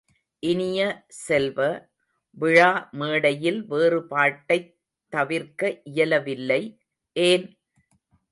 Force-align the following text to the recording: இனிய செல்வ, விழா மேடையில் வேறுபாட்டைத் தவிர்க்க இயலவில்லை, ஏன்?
இனிய 0.43 0.79
செல்வ, 1.17 1.57
விழா 2.37 2.69
மேடையில் 2.91 3.69
வேறுபாட்டைத் 3.69 4.71
தவிர்க்க 5.13 5.81
இயலவில்லை, 5.83 6.61
ஏன்? 7.15 7.45